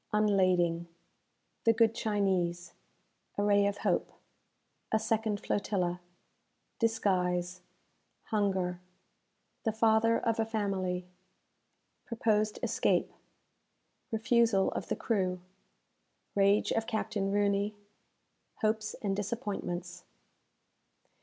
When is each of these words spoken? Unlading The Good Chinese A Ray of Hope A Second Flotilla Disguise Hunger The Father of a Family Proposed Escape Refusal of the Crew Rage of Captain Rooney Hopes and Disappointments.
Unlading 0.11 0.87
The 1.63 1.73
Good 1.73 1.93
Chinese 1.93 2.73
A 3.37 3.43
Ray 3.43 3.67
of 3.67 3.77
Hope 3.85 4.11
A 4.91 4.97
Second 4.97 5.39
Flotilla 5.39 6.01
Disguise 6.79 7.61
Hunger 8.31 8.79
The 9.63 9.71
Father 9.71 10.17
of 10.17 10.39
a 10.39 10.43
Family 10.47 11.05
Proposed 12.07 12.57
Escape 12.63 13.13
Refusal 14.11 14.71
of 14.71 14.87
the 14.87 14.95
Crew 14.95 15.39
Rage 16.33 16.71
of 16.71 16.87
Captain 16.87 17.31
Rooney 17.31 17.75
Hopes 18.63 18.95
and 19.03 19.15
Disappointments. 19.15 20.03